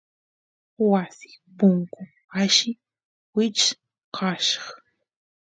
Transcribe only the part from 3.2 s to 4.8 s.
wichkasq